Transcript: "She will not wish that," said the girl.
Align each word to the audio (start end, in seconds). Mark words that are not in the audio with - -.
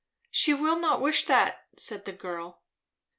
"She 0.31 0.55
will 0.55 0.79
not 0.79 0.99
wish 0.99 1.25
that," 1.25 1.67
said 1.77 2.05
the 2.05 2.11
girl. 2.11 2.63